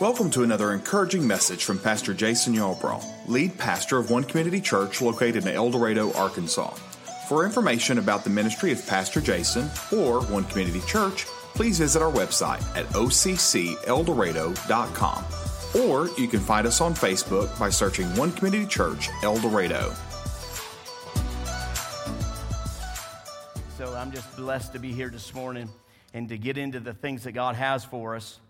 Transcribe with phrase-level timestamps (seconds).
[0.00, 5.02] Welcome to another encouraging message from Pastor Jason Yarbrough, lead pastor of One Community Church
[5.02, 6.70] located in El Dorado, Arkansas.
[7.28, 12.10] For information about the ministry of Pastor Jason or One Community Church, please visit our
[12.10, 15.24] website at occseldorado.com.
[15.84, 19.92] Or you can find us on Facebook by searching One Community Church El Dorado.
[23.76, 25.68] So I'm just blessed to be here this morning
[26.14, 28.40] and to get into the things that God has for us.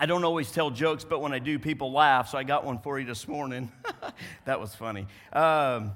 [0.00, 2.28] I don't always tell jokes, but when I do, people laugh.
[2.28, 3.72] So I got one for you this morning.
[4.44, 5.08] that was funny.
[5.32, 5.92] Um,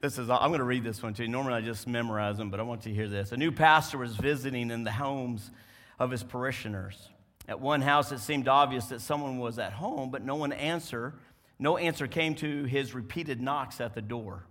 [0.00, 1.28] this is, I'm going to read this one to you.
[1.28, 3.32] Normally I just memorize them, but I want you to hear this.
[3.32, 5.50] A new pastor was visiting in the homes
[5.98, 7.10] of his parishioners.
[7.48, 11.14] At one house, it seemed obvious that someone was at home, but no one answer.
[11.58, 14.46] No answer came to his repeated knocks at the door.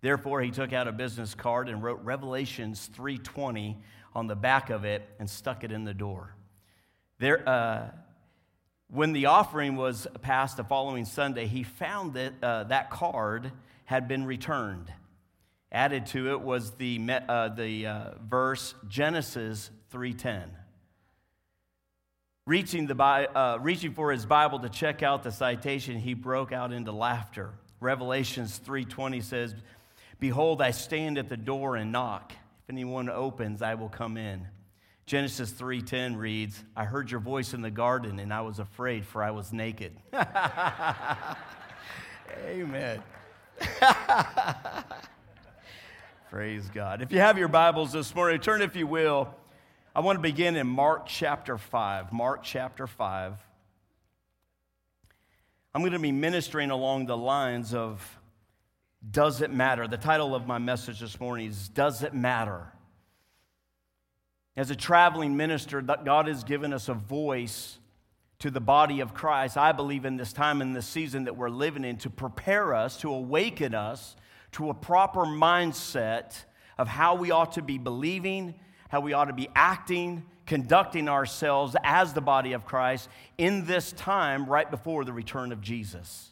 [0.00, 3.76] Therefore, he took out a business card and wrote Revelations 3:20
[4.14, 6.34] on the back of it and stuck it in the door.
[7.18, 7.90] There, uh,
[8.88, 13.52] when the offering was passed the following Sunday, he found that uh, that card
[13.84, 14.92] had been returned.
[15.72, 20.48] Added to it was the, uh, the uh, verse Genesis 3:10.
[22.46, 26.72] Reaching, the, uh, reaching for his Bible to check out the citation, he broke out
[26.72, 27.50] into laughter.
[27.78, 29.54] Revelations 3:20 says,
[30.18, 32.32] "Behold, I stand at the door and knock
[32.70, 34.46] anyone opens, I will come in.
[35.04, 39.24] Genesis 3:10 reads, I heard your voice in the garden and I was afraid for
[39.24, 39.96] I was naked.
[42.46, 43.02] Amen.
[46.30, 47.02] Praise God.
[47.02, 49.34] If you have your Bibles this morning, turn if you will.
[49.96, 52.12] I want to begin in Mark chapter 5.
[52.12, 53.34] Mark chapter 5.
[55.74, 58.19] I'm going to be ministering along the lines of
[59.08, 59.88] does it matter?
[59.88, 62.72] The title of my message this morning is Does It Matter?
[64.56, 67.78] As a traveling minister, God has given us a voice
[68.40, 71.50] to the body of Christ, I believe, in this time and this season that we're
[71.50, 74.16] living in, to prepare us, to awaken us
[74.52, 76.44] to a proper mindset
[76.76, 78.54] of how we ought to be believing,
[78.88, 83.08] how we ought to be acting, conducting ourselves as the body of Christ
[83.38, 86.30] in this time right before the return of Jesus.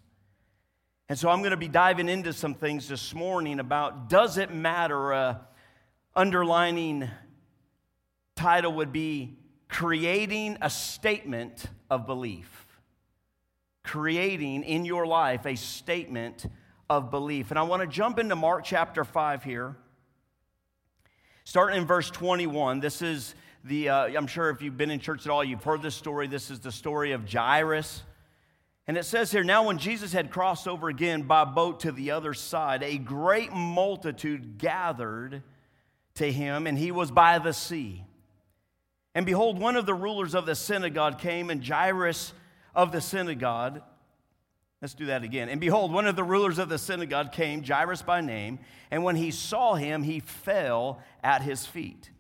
[1.10, 4.52] And so I'm going to be diving into some things this morning about does it
[4.52, 5.14] matter?
[5.14, 5.36] Uh,
[6.14, 7.08] underlining
[8.36, 12.66] title would be creating a statement of belief.
[13.84, 16.44] Creating in your life a statement
[16.91, 17.50] of belief.
[17.50, 19.76] And I want to jump into Mark chapter 5 here.
[21.44, 25.24] Starting in verse 21, this is the, uh, I'm sure if you've been in church
[25.24, 26.26] at all, you've heard this story.
[26.26, 28.02] This is the story of Jairus.
[28.88, 32.12] And it says here, now when Jesus had crossed over again by boat to the
[32.12, 35.43] other side, a great multitude gathered
[36.15, 38.03] to him, and he was by the sea.
[39.15, 42.32] And behold, one of the rulers of the synagogue came, and Jairus
[42.75, 43.82] of the synagogue,
[44.81, 45.50] let's do that again.
[45.50, 48.59] And behold, one of the rulers of the synagogue came, Jairus by name,
[48.91, 52.10] and when he saw him, he fell at his feet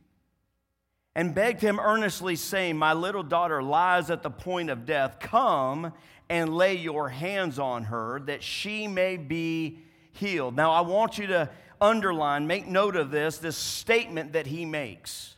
[1.14, 5.18] and begged him earnestly, saying, My little daughter lies at the point of death.
[5.18, 5.92] Come
[6.28, 9.78] and lay your hands on her that she may be
[10.12, 10.54] healed.
[10.56, 11.48] Now, I want you to
[11.80, 15.36] underline, make note of this, this statement that he makes.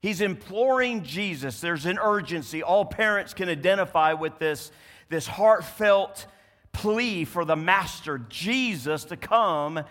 [0.00, 1.60] He's imploring Jesus.
[1.60, 2.62] There's an urgency.
[2.62, 4.72] All parents can identify with this,
[5.08, 6.26] this heartfelt
[6.72, 9.84] plea for the Master, Jesus, to come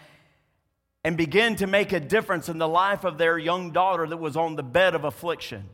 [1.03, 4.35] and begin to make a difference in the life of their young daughter that was
[4.35, 5.69] on the bed of affliction.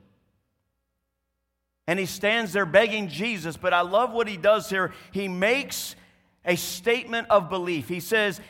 [1.88, 4.94] And he stands there begging Jesus, but I love what he does here.
[5.12, 5.96] He makes
[6.44, 7.88] a statement of belief.
[7.88, 8.42] He says,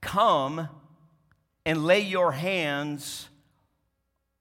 [0.00, 0.68] Come
[1.66, 3.28] and lay your hands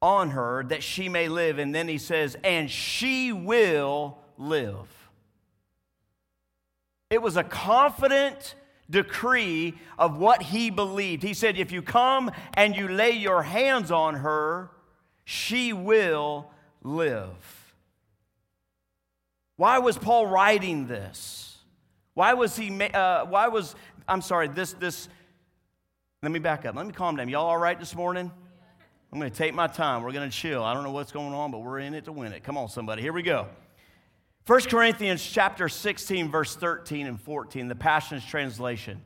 [0.02, 1.60] on her that she may live.
[1.60, 4.88] And then he says, And she will live.
[7.10, 8.56] It was a confident
[8.90, 11.24] decree of what he believed.
[11.24, 14.72] He said, If you come and you lay your hands on her,
[15.30, 16.50] she will
[16.84, 17.74] live.
[19.58, 21.58] Why was Paul writing this?
[22.14, 23.76] Why was he, uh, why was,
[24.08, 25.10] I'm sorry, this, this,
[26.24, 26.76] let me back up.
[26.76, 27.28] Let me calm down.
[27.28, 28.32] Y'all all right this morning?
[29.12, 30.04] I'm going to take my time.
[30.04, 30.64] We're going to chill.
[30.64, 32.46] I don't know what's going on, but we're in it to win it.
[32.46, 33.02] Come on, somebody.
[33.02, 33.48] Here we go.
[34.46, 39.02] 1 Corinthians chapter 16, verse 13 and 14, the Passion's translation.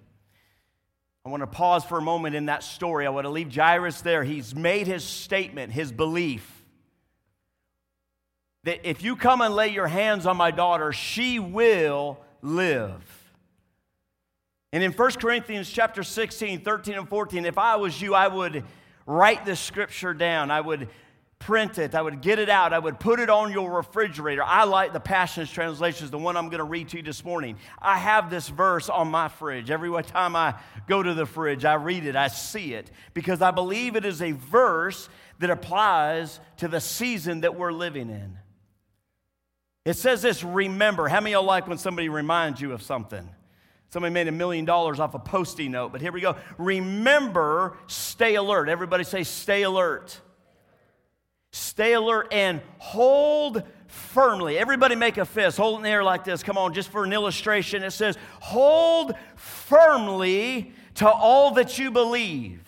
[1.26, 3.06] I want to pause for a moment in that story.
[3.06, 4.24] I want to leave Jairus there.
[4.24, 6.62] He's made his statement, his belief
[8.64, 13.02] that if you come and lay your hands on my daughter, she will live.
[14.72, 18.64] And in 1 Corinthians chapter 16, 13 and 14, if I was you, I would
[19.06, 20.52] write this scripture down.
[20.52, 20.90] I would
[21.42, 24.44] print it, I would get it out, I would put it on your refrigerator.
[24.44, 27.58] I like the Passions translation, the one I'm going to read to you this morning.
[27.82, 29.70] I have this verse on my fridge.
[29.70, 30.56] Every time I
[30.88, 34.22] go to the fridge, I read it, I see it, because I believe it is
[34.22, 35.10] a verse
[35.40, 38.38] that applies to the season that we're living in.
[39.84, 41.08] It says this remember.
[41.08, 43.28] How many of y'all like when somebody reminds you of something?
[43.90, 46.38] Somebody made a million dollars off a post note, but here we go.
[46.58, 48.70] Remember, stay alert.
[48.70, 50.22] Everybody say, stay alert.
[51.52, 54.58] Stay alert and hold firmly.
[54.58, 55.58] Everybody make a fist.
[55.58, 56.44] Hold it in the air like this.
[56.44, 57.84] Come on, just for an illustration.
[57.84, 62.62] It says, hold firmly to all that you believe.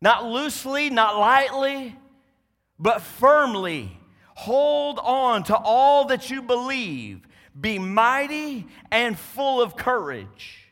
[0.00, 1.96] Not loosely, not lightly,
[2.78, 3.98] but firmly.
[4.34, 7.26] Hold on to all that you believe.
[7.58, 10.63] Be mighty and full of courage.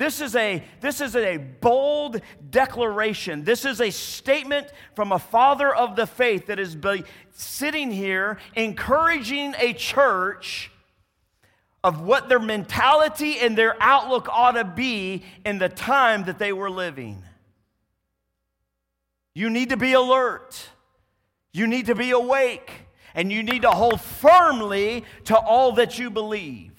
[0.00, 3.44] This is, a, this is a bold declaration.
[3.44, 6.74] This is a statement from a father of the faith that is
[7.32, 10.70] sitting here encouraging a church
[11.84, 16.54] of what their mentality and their outlook ought to be in the time that they
[16.54, 17.22] were living.
[19.34, 20.66] You need to be alert,
[21.52, 22.72] you need to be awake,
[23.14, 26.72] and you need to hold firmly to all that you believe.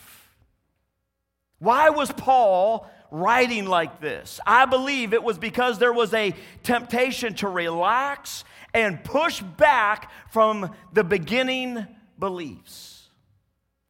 [1.60, 4.40] Why was Paul writing like this.
[4.48, 10.74] I believe it was because there was a temptation to relax and push back from
[10.94, 11.86] the beginning
[12.18, 13.10] beliefs.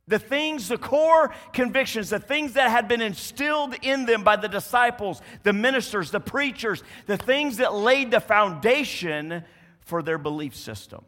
[0.08, 4.50] The things, the core convictions, the things that had been instilled in them by the
[4.50, 9.44] disciples, the ministers, the preachers, the things that laid the foundation
[9.82, 11.06] for their belief system.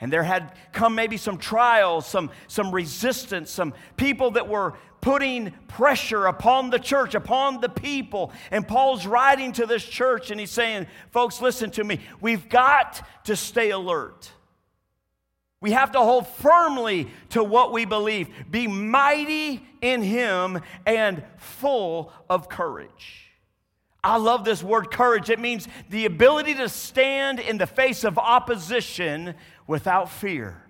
[0.00, 5.52] And there had come maybe some trials, some, some resistance, some people that were putting
[5.68, 8.32] pressure upon the church, upon the people.
[8.50, 12.00] And Paul's writing to this church and he's saying, Folks, listen to me.
[12.20, 14.32] We've got to stay alert.
[15.60, 22.12] We have to hold firmly to what we believe, be mighty in Him, and full
[22.30, 23.27] of courage.
[24.02, 25.28] I love this word courage.
[25.28, 29.34] It means the ability to stand in the face of opposition
[29.66, 30.62] without fear.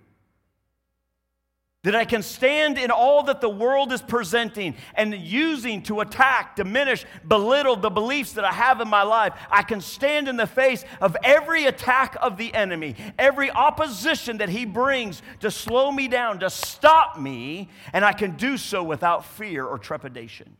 [1.85, 6.57] That I can stand in all that the world is presenting and using to attack,
[6.57, 9.35] diminish, belittle the beliefs that I have in my life.
[9.51, 14.49] I can stand in the face of every attack of the enemy, every opposition that
[14.49, 19.25] he brings to slow me down, to stop me, and I can do so without
[19.25, 20.57] fear or trepidation.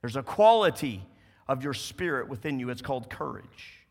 [0.00, 1.02] There's a quality
[1.48, 3.86] of your spirit within you, it's called courage.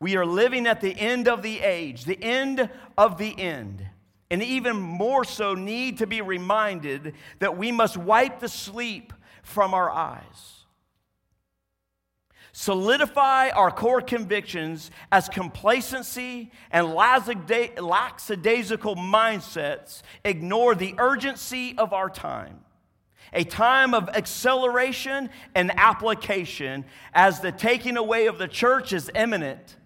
[0.00, 2.68] We are living at the end of the age, the end
[2.98, 3.86] of the end.
[4.30, 9.72] And even more so, need to be reminded that we must wipe the sleep from
[9.72, 10.52] our eyes.
[12.52, 22.60] Solidify our core convictions as complacency and lackadaisical mindsets ignore the urgency of our time.
[23.36, 29.76] A time of acceleration and application as the taking away of the church is imminent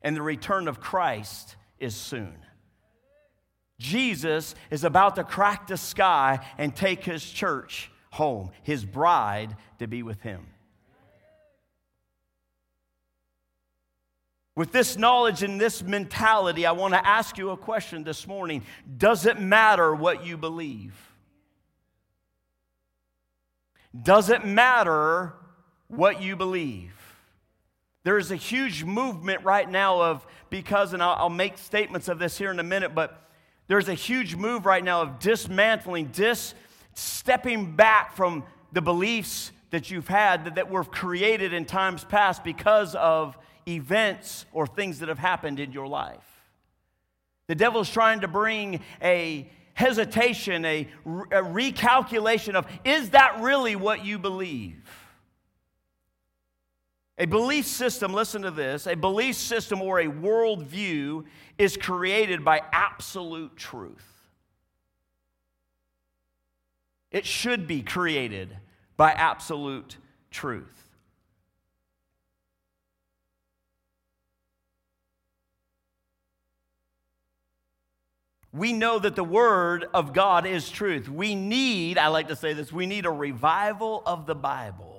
[0.00, 2.34] and the return of Christ is soon.
[3.78, 9.86] Jesus is about to crack the sky and take his church home, his bride to
[9.86, 10.46] be with him.
[14.56, 18.64] With this knowledge and this mentality, I want to ask you a question this morning.
[18.96, 21.07] Does it matter what you believe?
[24.00, 25.32] Does it matter
[25.88, 26.94] what you believe?
[28.04, 32.38] There's a huge movement right now of, because, and I'll, I'll, make statements of this
[32.38, 33.28] here in a minute, but
[33.66, 36.54] there's a huge move right now of dismantling, dis
[36.94, 42.42] stepping back from the beliefs that you've had that, that were created in times past
[42.42, 43.36] because of
[43.66, 46.24] events or things that have happened in your life.
[47.46, 54.04] The devil's trying to bring a hesitation, a, a recalculation of is that really what
[54.04, 54.82] you believe?
[57.16, 61.24] A belief system, listen to this, a belief system or a worldview
[61.58, 64.26] is created by absolute truth.
[67.12, 68.56] It should be created
[68.96, 69.96] by absolute
[70.32, 70.87] truth.
[78.58, 81.08] We know that the Word of God is truth.
[81.08, 84.96] We need, I like to say this, we need a revival of the Bible.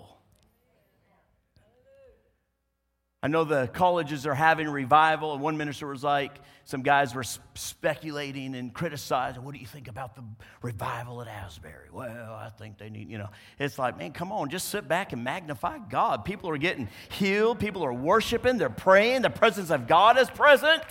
[3.21, 7.25] I know the colleges are having revival, and one minister was like, some guys were
[7.53, 10.23] speculating and criticizing, what do you think about the
[10.61, 11.89] revival at Asbury?
[11.91, 13.27] Well, I think they need, you know.
[13.59, 16.23] It's like, man, come on, just sit back and magnify God.
[16.23, 20.81] People are getting healed, people are worshiping, they're praying, the presence of God is present.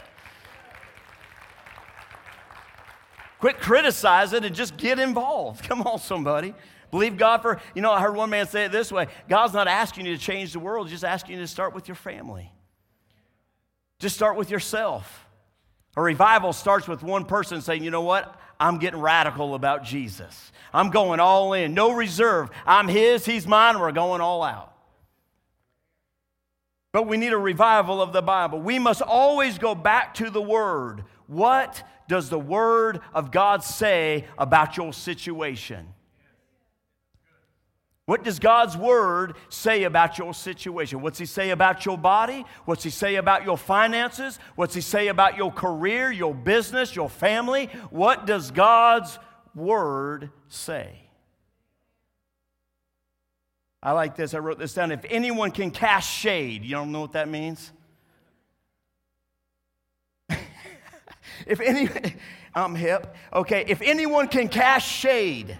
[3.39, 5.63] Quit criticizing and just get involved.
[5.69, 6.55] Come on, somebody.
[6.91, 9.69] Believe God for, you know, I heard one man say it this way God's not
[9.69, 12.53] asking you to change the world, He's just asking you to start with your family.
[13.99, 15.27] Just start with yourself.
[15.97, 18.39] A revival starts with one person saying, you know what?
[18.61, 20.53] I'm getting radical about Jesus.
[20.73, 22.51] I'm going all in, no reserve.
[22.67, 24.73] I'm His, He's mine, we're going all out.
[26.93, 28.61] But we need a revival of the Bible.
[28.61, 31.05] We must always go back to the Word.
[31.29, 35.95] What does the Word of God say about your situation?
[38.09, 41.03] What does God's word say about your situation?
[41.03, 42.47] What's He say about your body?
[42.65, 44.39] What's He say about your finances?
[44.57, 47.67] What's He say about your career, your business, your family?
[47.91, 49.19] What does God's
[49.55, 50.99] word say?
[53.83, 54.33] I like this.
[54.33, 54.91] I wrote this down.
[54.91, 57.73] If anyone can cast shade, you don't know what that means?
[61.47, 61.89] If any,
[62.55, 63.15] I'm hip.
[63.33, 65.57] Okay, if anyone can cast shade,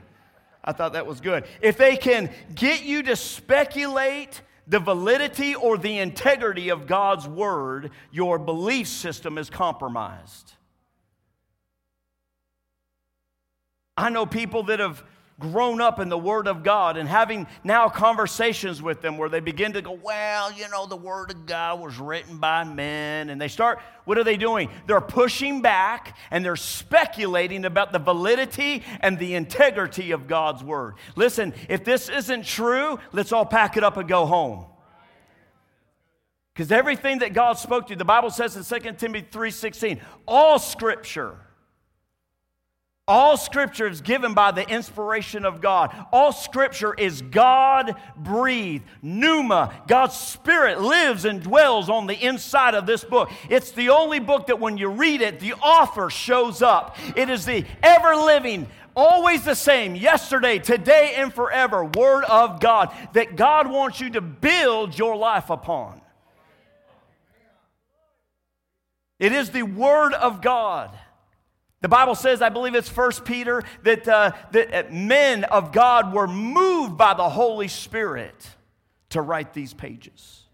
[0.65, 1.45] I thought that was good.
[1.61, 7.91] If they can get you to speculate the validity or the integrity of God's word,
[8.13, 10.53] your belief system is compromised.
[13.97, 15.03] I know people that have
[15.39, 19.41] grown up in the Word of God and having now conversations with them where they
[19.41, 23.31] begin to go, Well, you know, the Word of God was written by men.
[23.31, 24.71] And they start, what are they doing?
[24.87, 30.95] They're pushing back and they're speculating about the validity and the integrity of God's Word.
[31.15, 34.67] Listen, if this isn't true, let's all pack it up and go home.
[36.53, 40.59] Because everything that God spoke to you, the Bible says in 2 Timothy 3:16, all
[40.59, 41.39] scripture
[43.09, 45.93] all scripture is given by the inspiration of God.
[46.13, 48.85] All scripture is God breathed.
[49.01, 53.31] Pneuma, God's spirit lives and dwells on the inside of this book.
[53.49, 56.99] It's the only book that when you read it, the author shows up.
[57.17, 62.95] It is the ever living, always the same, yesterday, today, and forever Word of God
[63.15, 66.03] that God wants you to build your life upon.
[69.19, 70.91] It is the Word of God.
[71.81, 76.13] The Bible says, I believe it's First Peter, that, uh, that uh, men of God
[76.13, 78.49] were moved by the Holy Spirit
[79.11, 80.48] to write these pages.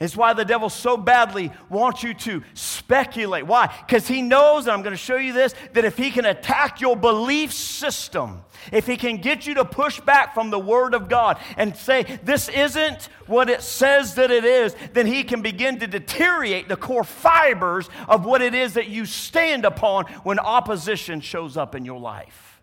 [0.00, 3.46] It's why the devil so badly wants you to speculate.
[3.46, 3.72] Why?
[3.86, 6.80] Because he knows, and I'm going to show you this, that if he can attack
[6.80, 11.08] your belief system, if he can get you to push back from the Word of
[11.08, 15.78] God and say, this isn't what it says that it is, then he can begin
[15.78, 21.20] to deteriorate the core fibers of what it is that you stand upon when opposition
[21.20, 22.60] shows up in your life.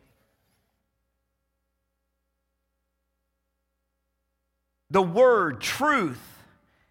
[4.90, 6.31] The Word, truth,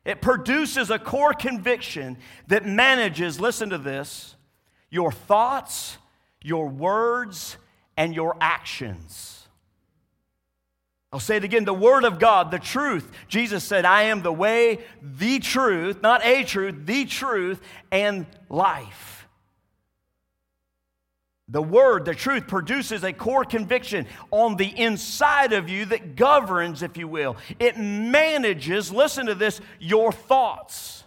[0.04, 2.16] it produces a core conviction
[2.49, 4.37] that manages, listen to this,
[4.90, 5.99] your thoughts,
[6.42, 7.57] your words,
[7.97, 9.47] and your actions.
[11.12, 13.11] I'll say it again the Word of God, the truth.
[13.28, 19.10] Jesus said, I am the way, the truth, not a truth, the truth, and life.
[21.50, 26.83] The word, the truth, produces a core conviction on the inside of you that governs,
[26.83, 27.37] if you will.
[27.59, 31.02] It manages, listen to this, your thoughts.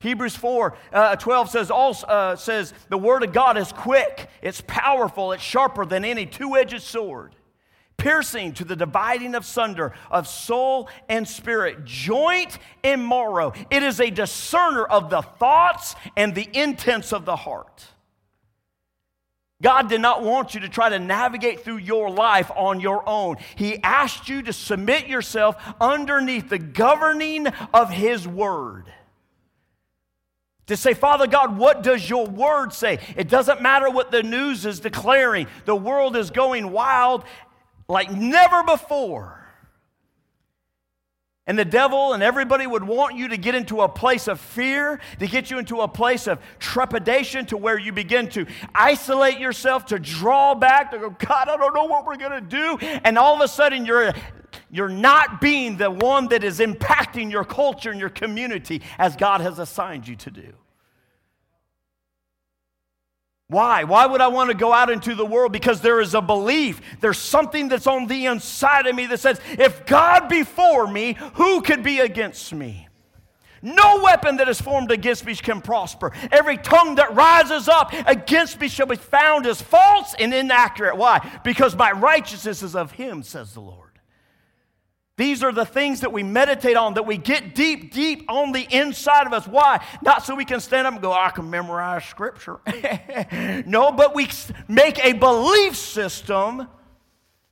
[0.00, 4.62] Hebrews 4 uh, 12 says, also, uh, says, The word of God is quick, it's
[4.66, 7.34] powerful, it's sharper than any two edged sword,
[7.96, 13.54] piercing to the dividing of sunder of soul and spirit, joint and marrow.
[13.70, 17.91] It is a discerner of the thoughts and the intents of the heart.
[19.62, 23.36] God did not want you to try to navigate through your life on your own.
[23.54, 28.92] He asked you to submit yourself underneath the governing of His Word.
[30.66, 33.00] To say, Father God, what does your word say?
[33.16, 35.48] It doesn't matter what the news is declaring.
[35.64, 37.24] The world is going wild
[37.88, 39.41] like never before.
[41.46, 45.00] And the devil and everybody would want you to get into a place of fear,
[45.18, 49.86] to get you into a place of trepidation, to where you begin to isolate yourself,
[49.86, 52.78] to draw back, to go, God, I don't know what we're going to do.
[53.02, 54.12] And all of a sudden, you're,
[54.70, 59.40] you're not being the one that is impacting your culture and your community as God
[59.40, 60.52] has assigned you to do.
[63.52, 63.84] Why?
[63.84, 65.52] Why would I want to go out into the world?
[65.52, 66.80] Because there is a belief.
[67.00, 71.18] There's something that's on the inside of me that says, if God be for me,
[71.34, 72.88] who could be against me?
[73.60, 76.12] No weapon that is formed against me can prosper.
[76.32, 80.96] Every tongue that rises up against me shall be found as false and inaccurate.
[80.96, 81.20] Why?
[81.44, 83.81] Because my righteousness is of him, says the Lord.
[85.16, 88.66] These are the things that we meditate on, that we get deep, deep on the
[88.70, 89.46] inside of us.
[89.46, 89.84] Why?
[90.02, 92.60] Not so we can stand up and go, I can memorize scripture.
[93.66, 94.28] no, but we
[94.68, 96.66] make a belief system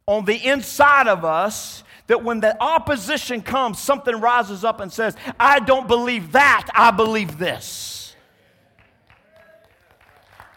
[0.07, 5.15] on the inside of us that when the opposition comes, something rises up and says,
[5.39, 8.17] I don't believe that, I believe this.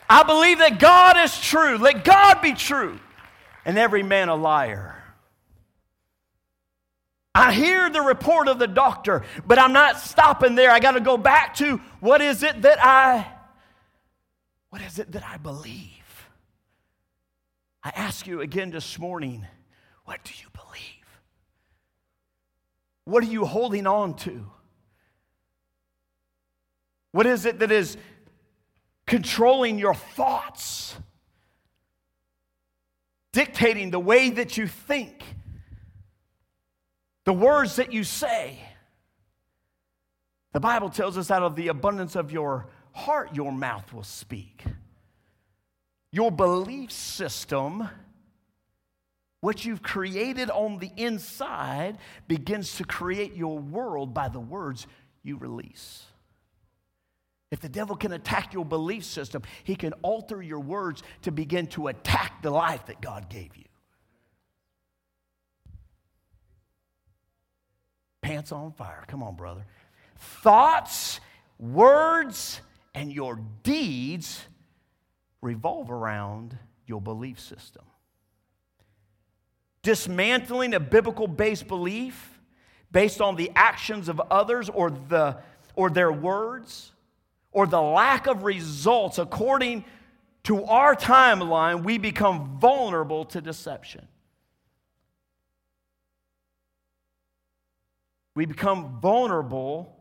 [0.10, 1.77] I believe that God is true.
[1.77, 3.00] Let God be true,
[3.65, 5.02] and every man a liar.
[7.36, 10.70] I hear the report of the doctor, but I'm not stopping there.
[10.70, 13.28] I got to go back to what is it that I
[14.70, 16.30] what is it that I believe?
[17.84, 19.46] I ask you again this morning,
[20.06, 21.22] what do you believe?
[23.06, 24.50] What are you holding on to?
[27.12, 27.98] What is it that is
[29.06, 30.96] controlling your thoughts?
[33.32, 35.24] Dictating the way that you think,
[37.25, 38.60] the words that you say.
[40.53, 44.63] The Bible tells us out of the abundance of your heart, your mouth will speak.
[46.12, 47.89] Your belief system
[49.44, 51.98] what you've created on the inside
[52.30, 54.88] begins to create your world by the words
[55.22, 56.06] you release.
[57.51, 61.68] If the devil can attack your belief system, he can alter your words to begin
[61.68, 63.62] to attack the life that God gave you.
[68.24, 69.03] Pants on fire.
[69.08, 69.65] Come on, brother.
[70.18, 71.20] Thoughts,
[71.60, 72.62] words,
[72.96, 74.42] and your deeds
[75.42, 77.84] revolve around your belief system
[79.84, 82.39] dismantling a biblical based belief
[82.92, 85.38] based on the actions of others or, the,
[85.75, 86.92] or their words
[87.51, 89.84] or the lack of results according
[90.44, 94.08] to our timeline, we become vulnerable to deception.
[98.36, 99.96] We become vulnerable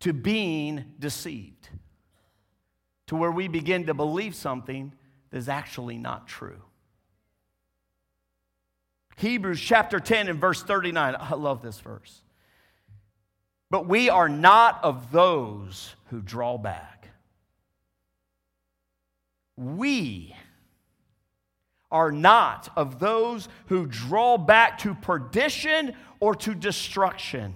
[0.00, 1.68] to being deceived,
[3.06, 4.92] to where we begin to believe something
[5.30, 6.62] that is actually not true.
[9.16, 11.16] Hebrews chapter 10 and verse 39.
[11.18, 12.22] I love this verse.
[13.70, 17.08] But we are not of those who draw back.
[19.56, 20.34] We
[21.94, 27.54] are not of those who draw back to perdition or to destruction,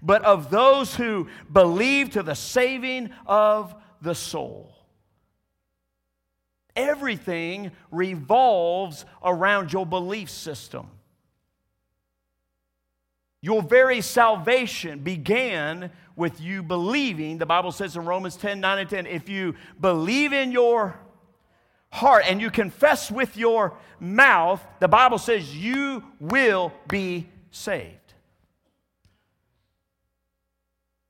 [0.00, 4.72] but of those who believe to the saving of the soul.
[6.76, 10.86] Everything revolves around your belief system.
[13.42, 17.38] Your very salvation began with you believing.
[17.38, 20.96] The Bible says in Romans 10 9 and 10 if you believe in your
[21.90, 27.96] heart and you confess with your mouth, the Bible says you will be saved.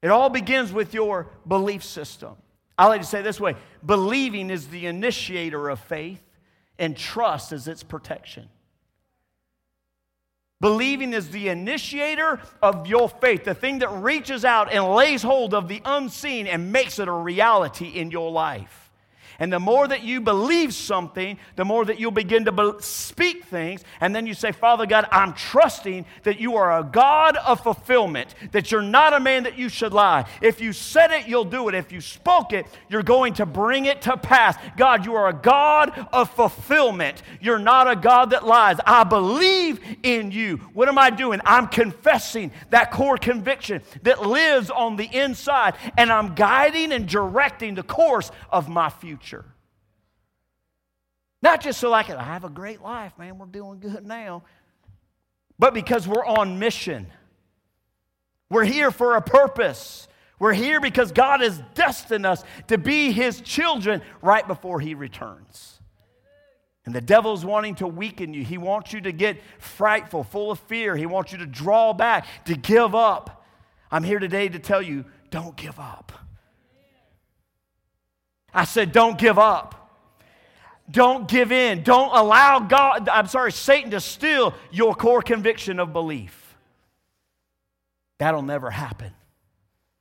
[0.03, 2.35] It all begins with your belief system.
[2.79, 6.23] I like to say this way believing is the initiator of faith,
[6.79, 8.49] and trust is its protection.
[10.61, 15.55] Believing is the initiator of your faith, the thing that reaches out and lays hold
[15.55, 18.90] of the unseen and makes it a reality in your life.
[19.41, 23.47] And the more that you believe something, the more that you'll begin to be- speak
[23.47, 23.83] things.
[23.99, 28.35] And then you say, Father God, I'm trusting that you are a God of fulfillment,
[28.53, 30.27] that you're not a man that you should lie.
[30.43, 31.75] If you said it, you'll do it.
[31.75, 34.59] If you spoke it, you're going to bring it to pass.
[34.77, 37.23] God, you are a God of fulfillment.
[37.41, 38.77] You're not a God that lies.
[38.85, 40.59] I believe in you.
[40.75, 41.41] What am I doing?
[41.47, 47.75] I'm confessing that core conviction that lives on the inside, and I'm guiding and directing
[47.75, 49.45] the course of my future future.
[51.43, 54.43] Not just so I can have a great life, man, we're doing good now,
[55.59, 57.07] but because we're on mission.
[58.51, 60.09] We're here for a purpose.
[60.39, 65.81] We're here because God has destined us to be His children right before He returns.
[66.85, 68.43] And the devil's wanting to weaken you.
[68.45, 70.97] He wants you to get frightful, full of fear.
[70.97, 73.45] He wants you to draw back, to give up.
[73.91, 76.30] I'm here today to tell you don't give up.
[78.53, 79.77] I said, don't give up.
[80.91, 81.83] Don't give in.
[81.83, 86.57] Don't allow God, I'm sorry, Satan to steal your core conviction of belief.
[88.19, 89.13] That'll never happen.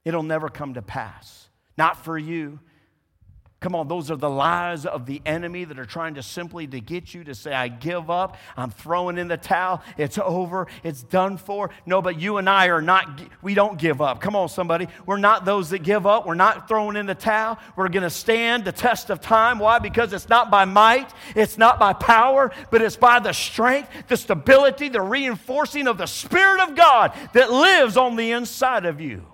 [0.04, 1.50] It'll never come to pass.
[1.78, 2.60] Not for you.
[3.60, 6.80] Come on, those are the lies of the enemy that are trying to simply to
[6.80, 11.04] get you to say, I give up, I'm throwing in the towel, it's over, it's
[11.04, 11.70] done for.
[11.86, 14.22] No, but you and I are not, we don't give up.
[14.22, 14.88] Come on, somebody.
[15.06, 16.26] We're not those that give up.
[16.26, 17.60] We're not throwing in the towel.
[17.76, 19.60] We're going to stand the test of time.
[19.60, 19.80] Why?
[19.80, 24.16] Because it's not by might, it's not by power, but it's by the strength, the
[24.16, 29.26] stability, the reinforcing of the Spirit of God that lives on the inside of you.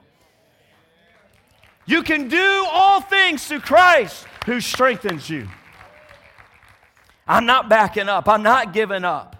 [1.85, 5.47] You can do all things through Christ who strengthens you.
[7.27, 8.27] I'm not backing up.
[8.27, 9.35] I'm not giving up.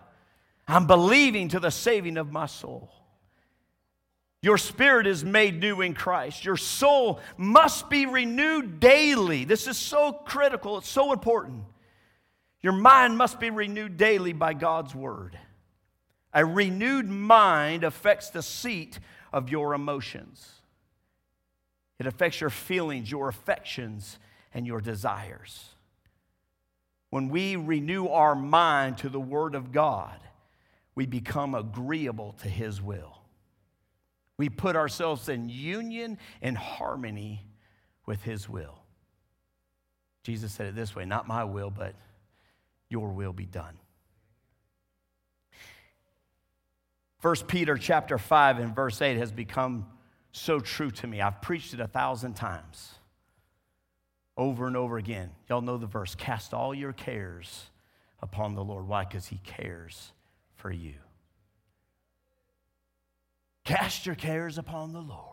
[0.67, 2.91] I'm believing to the saving of my soul.
[4.41, 6.45] Your spirit is made new in Christ.
[6.45, 9.43] Your soul must be renewed daily.
[9.43, 11.63] This is so critical, it's so important.
[12.61, 15.37] Your mind must be renewed daily by God's word.
[16.33, 18.99] A renewed mind affects the seat
[19.31, 20.47] of your emotions.
[21.99, 24.19] It affects your feelings, your affections,
[24.53, 25.69] and your desires.
[27.09, 30.19] When we renew our mind to the Word of God,
[30.95, 33.19] we become agreeable to His will.
[34.37, 37.45] We put ourselves in union and harmony
[38.05, 38.79] with His will.
[40.23, 41.95] Jesus said it this way not my will, but
[42.89, 43.77] your will be done.
[47.21, 49.87] 1 Peter chapter 5 and verse 8 has become
[50.35, 51.21] so true to me.
[51.21, 52.91] I've preached it a thousand times
[54.35, 55.31] over and over again.
[55.49, 57.69] Y'all know the verse cast all your cares
[58.21, 58.85] upon the Lord.
[58.85, 59.05] Why?
[59.05, 60.11] Because He cares
[60.55, 60.95] for you.
[63.63, 65.31] Cast your cares upon the Lord,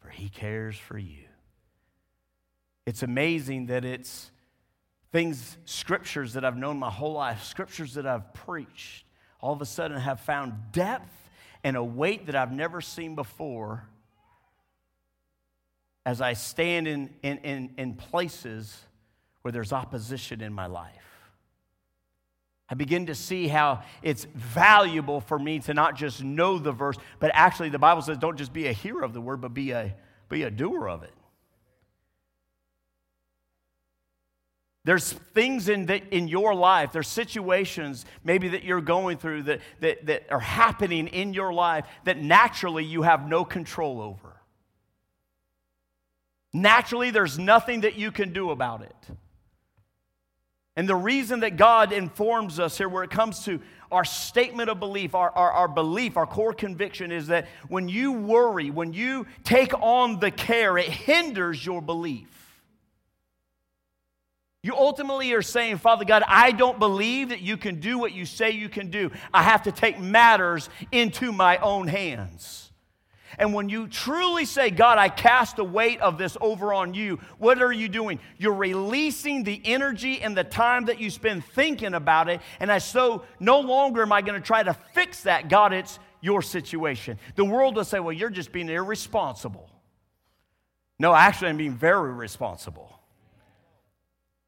[0.00, 1.24] for He cares for you.
[2.86, 4.32] It's amazing that it's
[5.12, 9.06] things, scriptures that I've known my whole life, scriptures that I've preached,
[9.40, 11.30] all of a sudden have found depth
[11.62, 13.86] and a weight that I've never seen before
[16.06, 18.78] as I stand in, in, in, in places
[19.42, 20.92] where there's opposition in my life.
[22.68, 26.96] I begin to see how it's valuable for me to not just know the verse,
[27.20, 29.72] but actually the Bible says don't just be a hearer of the word, but be
[29.72, 29.94] a,
[30.28, 31.12] be a doer of it.
[34.84, 39.60] There's things in, the, in your life, there's situations maybe that you're going through that,
[39.80, 44.33] that, that are happening in your life that naturally you have no control over.
[46.54, 48.96] Naturally, there's nothing that you can do about it.
[50.76, 54.78] And the reason that God informs us here, where it comes to our statement of
[54.78, 59.26] belief, our, our, our, belief, our core conviction, is that when you worry, when you
[59.42, 62.28] take on the care, it hinders your belief.
[64.62, 68.24] You ultimately are saying, Father God, I don't believe that you can do what you
[68.24, 69.10] say you can do.
[69.32, 72.63] I have to take matters into my own hands.
[73.38, 77.20] And when you truly say, God, I cast the weight of this over on you,
[77.38, 78.20] what are you doing?
[78.38, 82.40] You're releasing the energy and the time that you spend thinking about it.
[82.60, 85.48] And I so no longer am I going to try to fix that.
[85.48, 87.18] God, it's your situation.
[87.36, 89.68] The world will say, well, you're just being irresponsible.
[90.98, 92.90] No, actually, I'm being very responsible.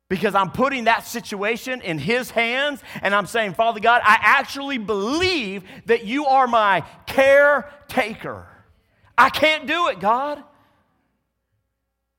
[0.08, 4.78] Because I'm putting that situation in His hands and I'm saying, Father God, I actually
[4.78, 8.46] believe that you are my caretaker.
[9.18, 10.42] I can't do it, God.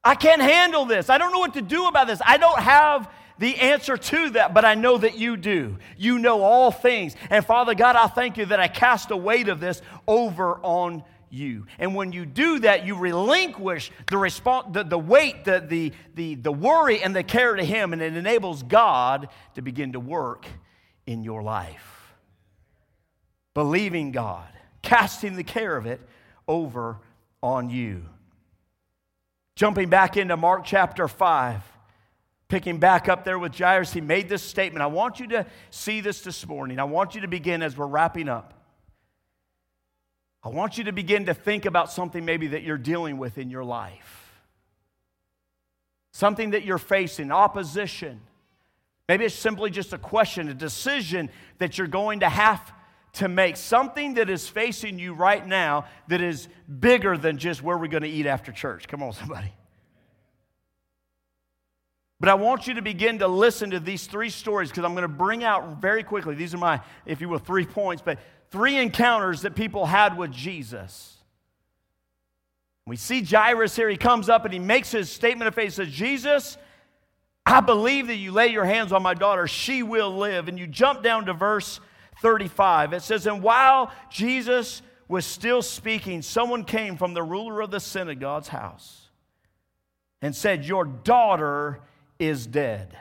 [0.04, 1.10] I can't handle this.
[1.10, 2.22] I don't know what to do about this.
[2.26, 5.78] I don't have the answer to that, but I know that you do.
[5.98, 7.16] You know all things.
[7.30, 11.04] And Father God, I thank you that I cast the weight of this over on
[11.30, 11.66] you.
[11.78, 16.36] And when you do that, you relinquish the, response, the, the weight, the, the, the,
[16.36, 20.48] the worry, and the care to Him, and it enables God to begin to work
[21.06, 22.14] in your life.
[23.54, 24.48] Believing God,
[24.82, 26.00] casting the care of it
[26.48, 27.00] over
[27.42, 28.06] on you.
[29.56, 31.64] Jumping back into Mark chapter 5,
[32.48, 34.84] picking back up there with Jairus, he made this statement.
[34.84, 36.80] I want you to see this this morning.
[36.80, 38.54] I want you to begin as we're wrapping up.
[40.44, 43.50] I want you to begin to think about something maybe that you're dealing with in
[43.50, 44.42] your life.
[46.12, 48.22] Something that you're facing, opposition.
[49.10, 52.74] Maybe it's simply just a question, a decision that you're going to have
[53.18, 56.48] to make something that is facing you right now that is
[56.80, 58.88] bigger than just where we're going to eat after church.
[58.88, 59.52] Come on, somebody.
[62.20, 65.04] But I want you to begin to listen to these three stories because I'm going
[65.04, 66.36] to bring out very quickly.
[66.36, 70.32] These are my, if you will, three points, but three encounters that people had with
[70.32, 71.16] Jesus.
[72.86, 73.90] We see Jairus here.
[73.90, 75.66] He comes up and he makes his statement of faith.
[75.66, 76.58] He says, Jesus,
[77.46, 80.48] I believe that you lay your hands on my daughter, she will live.
[80.48, 81.80] And you jump down to verse
[82.22, 82.94] 35.
[82.94, 87.80] It says, And while Jesus was still speaking, someone came from the ruler of the
[87.80, 89.10] synagogue's house
[90.22, 91.80] and said, Your daughter
[92.20, 92.98] is dead.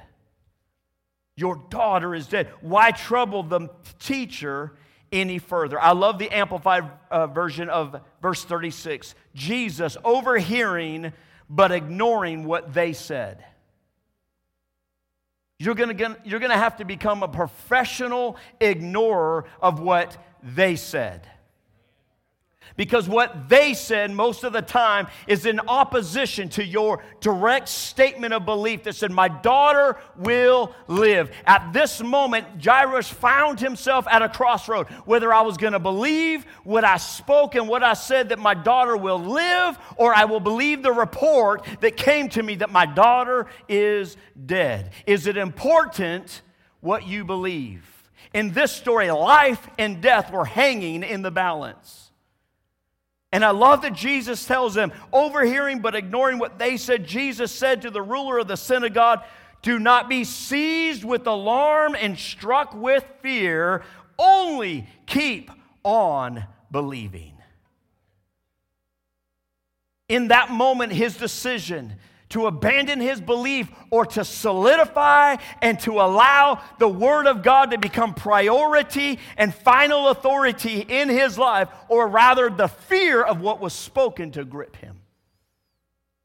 [1.36, 2.48] Your daughter is dead.
[2.60, 4.72] Why trouble the teacher
[5.12, 5.80] any further?
[5.80, 9.14] I love the amplified uh, version of verse 36.
[9.34, 11.12] Jesus overhearing
[11.48, 13.44] but ignoring what they said.
[15.58, 20.76] You're going to you're going to have to become a professional ignorer of what they
[20.76, 21.26] said.
[22.76, 28.34] Because what they said most of the time is in opposition to your direct statement
[28.34, 31.30] of belief that said, My daughter will live.
[31.46, 34.88] At this moment, Jairus found himself at a crossroad.
[35.06, 38.54] Whether I was going to believe what I spoke and what I said that my
[38.54, 42.84] daughter will live, or I will believe the report that came to me that my
[42.84, 44.90] daughter is dead.
[45.06, 46.42] Is it important
[46.80, 47.84] what you believe?
[48.34, 52.05] In this story, life and death were hanging in the balance.
[53.36, 57.82] And I love that Jesus tells them, overhearing but ignoring what they said, Jesus said
[57.82, 59.24] to the ruler of the synagogue,
[59.60, 63.84] Do not be seized with alarm and struck with fear,
[64.18, 65.50] only keep
[65.84, 67.34] on believing.
[70.08, 71.96] In that moment, his decision
[72.30, 77.78] to abandon his belief or to solidify and to allow the Word of God to
[77.78, 83.72] become priority and final authority in his life, or rather the fear of what was
[83.72, 85.00] spoken to grip him.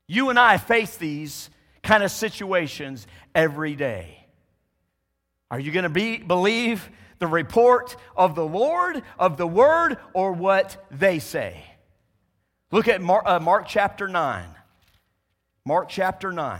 [0.07, 1.49] You and I face these
[1.83, 4.25] kind of situations every day.
[5.49, 10.31] Are you going to be, believe the report of the Lord, of the Word, or
[10.31, 11.63] what they say?
[12.71, 14.45] Look at Mark, uh, Mark chapter 9.
[15.65, 16.59] Mark chapter 9.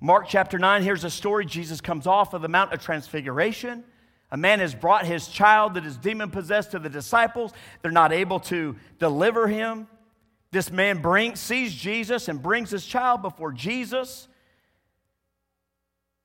[0.00, 1.46] Mark chapter 9, here's a story.
[1.46, 3.82] Jesus comes off of the Mount of Transfiguration.
[4.30, 7.52] A man has brought his child that is demon possessed to the disciples.
[7.82, 9.88] They're not able to deliver him.
[10.50, 14.28] This man brings, sees Jesus and brings his child before Jesus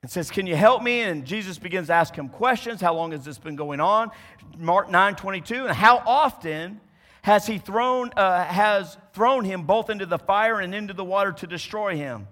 [0.02, 1.02] and says, Can you help me?
[1.02, 2.82] And Jesus begins to ask him questions.
[2.82, 4.12] How long has this been going on?
[4.58, 5.66] Mark 9 22.
[5.66, 6.82] And how often
[7.22, 11.32] has he thrown, uh, has thrown him both into the fire and into the water
[11.34, 12.28] to destroy him.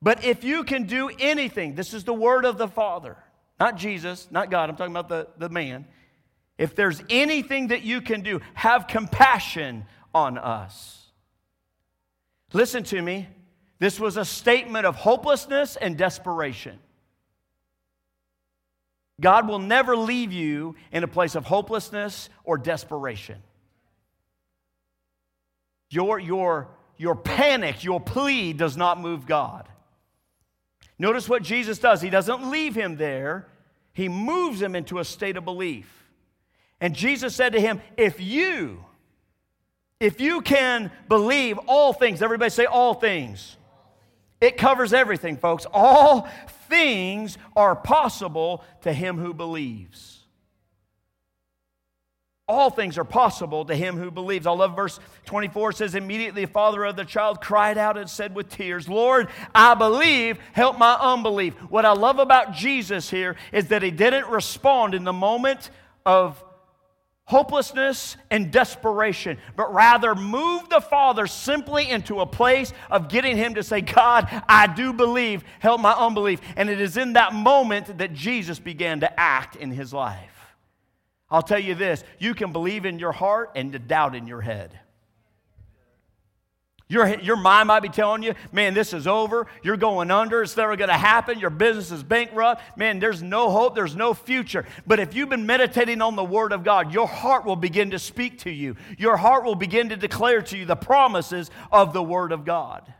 [0.00, 3.16] But if you can do anything, this is the word of the Father,
[3.58, 5.86] not Jesus, not God, I'm talking about the, the man.
[6.58, 11.06] If there's anything that you can do, have compassion on us.
[12.52, 13.28] Listen to me.
[13.78, 16.78] This was a statement of hopelessness and desperation.
[19.20, 23.42] God will never leave you in a place of hopelessness or desperation.
[25.96, 29.66] Your, your, your panic, your plea does not move God.
[30.98, 32.02] Notice what Jesus does.
[32.02, 33.46] He doesn't leave him there,
[33.94, 35.90] he moves him into a state of belief.
[36.82, 38.84] And Jesus said to him, If you,
[39.98, 43.56] if you can believe all things, everybody say all things.
[44.38, 45.66] It covers everything, folks.
[45.72, 46.28] All
[46.68, 50.15] things are possible to him who believes.
[52.48, 54.46] All things are possible to him who believes.
[54.46, 58.36] I love verse 24 says, Immediately the father of the child cried out and said
[58.36, 61.54] with tears, Lord, I believe, help my unbelief.
[61.70, 65.70] What I love about Jesus here is that he didn't respond in the moment
[66.04, 66.40] of
[67.24, 73.54] hopelessness and desperation, but rather moved the father simply into a place of getting him
[73.54, 76.40] to say, God, I do believe, help my unbelief.
[76.54, 80.35] And it is in that moment that Jesus began to act in his life.
[81.30, 84.78] I'll tell you this you can believe in your heart and doubt in your head.
[86.88, 89.48] Your, your mind might be telling you, man, this is over.
[89.64, 90.42] You're going under.
[90.42, 91.40] It's never going to happen.
[91.40, 92.62] Your business is bankrupt.
[92.78, 93.74] Man, there's no hope.
[93.74, 94.64] There's no future.
[94.86, 97.98] But if you've been meditating on the Word of God, your heart will begin to
[97.98, 98.76] speak to you.
[98.98, 102.92] Your heart will begin to declare to you the promises of the Word of God.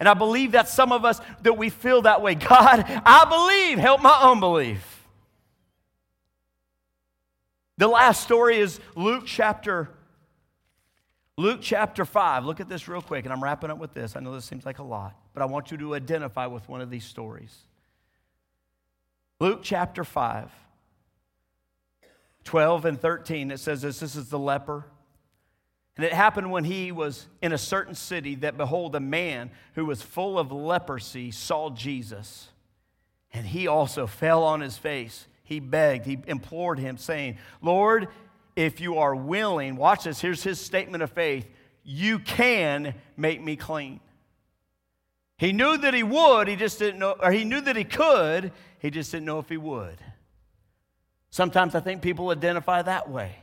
[0.00, 2.34] And I believe that some of us, that we feel that way.
[2.36, 3.78] God, I believe.
[3.78, 4.97] Help my unbelief.
[7.78, 9.88] The last story is Luke chapter
[11.36, 12.44] Luke chapter 5.
[12.44, 14.16] Look at this real quick, and I'm wrapping up with this.
[14.16, 16.80] I know this seems like a lot, but I want you to identify with one
[16.80, 17.56] of these stories.
[19.38, 20.50] Luke chapter 5,
[22.42, 24.84] 12 and 13, it says this this is the leper.
[25.96, 29.86] And it happened when he was in a certain city that, behold, a man who
[29.86, 32.48] was full of leprosy saw Jesus.
[33.32, 38.08] And he also fell on his face he begged, he implored him, saying, Lord,
[38.54, 41.46] if you are willing, watch this, here's his statement of faith
[41.84, 44.00] you can make me clean.
[45.38, 48.52] He knew that he would, he just didn't know, or he knew that he could,
[48.78, 49.98] he just didn't know if he would.
[51.30, 53.36] Sometimes I think people identify that way.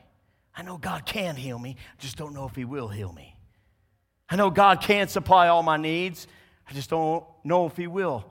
[0.55, 3.35] I know God can heal me, I just don't know if he will heal me.
[4.29, 6.27] I know God can supply all my needs.
[6.67, 8.25] I just don't know if He will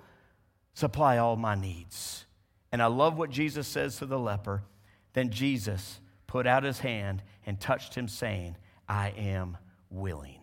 [0.75, 2.27] supply all my needs.
[2.75, 4.65] And I love what Jesus says to the leper.
[5.13, 8.57] Then Jesus put out his hand and touched him, saying,
[8.89, 9.57] I am
[9.91, 10.41] willing.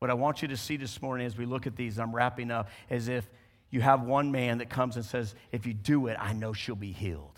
[0.00, 2.50] What I want you to see this morning as we look at these, I'm wrapping
[2.50, 3.26] up, is if
[3.70, 6.74] you have one man that comes and says, If you do it, I know she'll
[6.74, 7.29] be healed.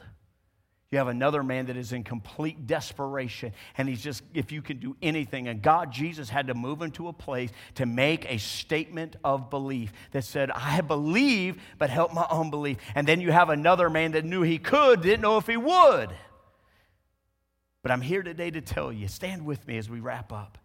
[0.93, 4.77] You have another man that is in complete desperation, and he's just, if you can
[4.77, 5.49] do anything.
[5.49, 9.49] And God, Jesus, had to move him to a place to make a statement of
[9.49, 12.77] belief that said, I believe, but help my unbelief.
[12.95, 16.11] And then you have another man that knew he could, didn't know if he would.
[17.83, 20.59] But I'm here today to tell you stand with me as we wrap up.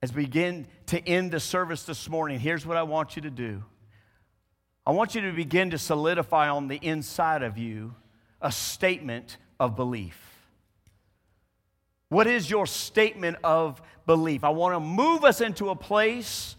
[0.00, 3.30] As we begin to end the service this morning, here's what I want you to
[3.30, 3.62] do.
[4.86, 7.94] I want you to begin to solidify on the inside of you
[8.40, 10.20] a statement of belief.
[12.10, 14.44] What is your statement of belief?
[14.44, 16.56] I want to move us into a place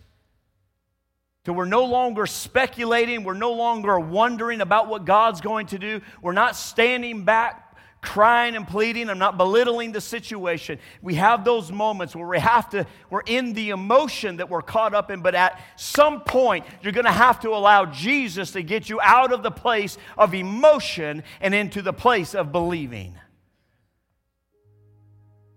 [1.44, 6.02] to we're no longer speculating, we're no longer wondering about what God's going to do.
[6.22, 7.65] We're not standing back
[8.06, 9.10] crying and pleading.
[9.10, 10.80] I'm not belittling the situation.
[11.02, 14.94] We have those moments where we have to, we're in the emotion that we're caught
[14.94, 18.90] up in, but at some point, you're going to have to allow Jesus to get
[18.90, 23.16] you out of the place of emotion and into the place of believing.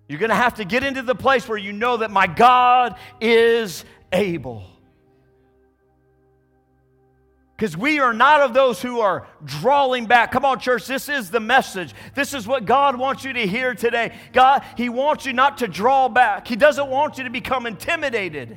[0.08, 2.96] You're going to have to get into the place where you know that my God
[3.20, 4.64] is able.
[7.58, 10.30] Because we are not of those who are drawing back.
[10.30, 11.92] Come on, church, this is the message.
[12.14, 14.14] This is what God wants you to hear today.
[14.32, 18.56] God, He wants you not to draw back, He doesn't want you to become intimidated,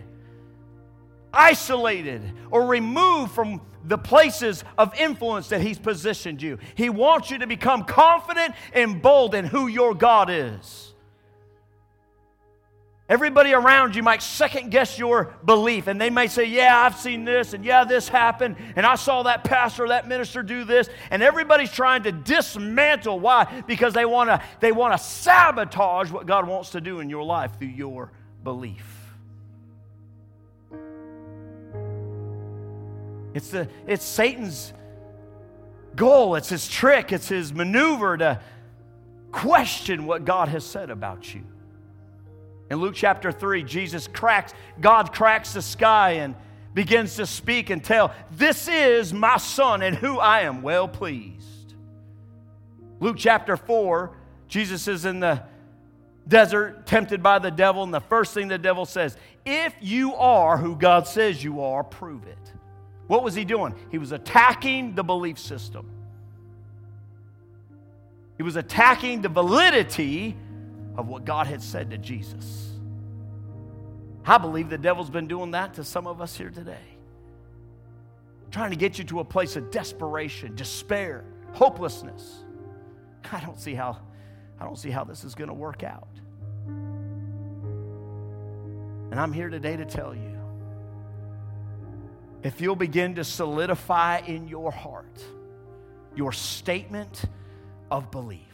[1.33, 6.59] isolated, or removed from the places of influence that He's positioned you.
[6.75, 10.90] He wants you to become confident and bold in who your God is.
[13.12, 17.26] Everybody around you might second guess your belief, and they may say, Yeah, I've seen
[17.26, 21.21] this, and yeah, this happened, and I saw that pastor, that minister do this, and
[21.21, 23.19] everybody's trying to dismantle.
[23.19, 23.63] Why?
[23.67, 27.24] Because they want to they want to sabotage what God wants to do in your
[27.26, 28.13] life through your
[28.45, 28.88] belief.
[33.34, 34.71] It's the it's Satan's
[35.97, 38.39] goal, it's his trick, it's his maneuver to
[39.34, 41.43] question what God has said about you.
[42.71, 46.36] In Luke chapter 3, Jesus cracks, God cracks the sky and
[46.73, 51.73] begins to speak and tell, This is my son in who I am well pleased.
[53.01, 54.15] Luke chapter 4,
[54.47, 55.43] Jesus is in the
[56.25, 60.55] desert, tempted by the devil, and the first thing the devil says, If you are
[60.55, 62.53] who God says you are, prove it.
[63.07, 63.75] What was he doing?
[63.91, 65.89] He was attacking the belief system.
[68.38, 70.38] He was attacking the validity
[70.97, 72.71] of what God had said to Jesus.
[74.25, 76.77] I believe the devil's been doing that to some of us here today.
[78.51, 81.23] Trying to get you to a place of desperation, despair,
[81.54, 82.43] hopelessness.
[83.32, 83.97] I don't see how
[84.60, 86.08] I don't see how this is going to work out.
[89.10, 90.38] And I'm here today to tell you
[92.43, 95.23] if you'll begin to solidify in your heart
[96.15, 97.23] your statement
[97.89, 98.50] of belief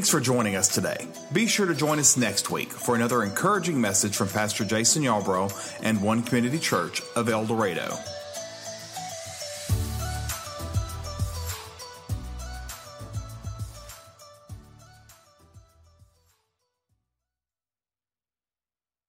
[0.00, 1.06] Thanks for joining us today.
[1.30, 5.52] Be sure to join us next week for another encouraging message from Pastor Jason Yarbrough
[5.82, 7.98] and One Community Church of El Dorado.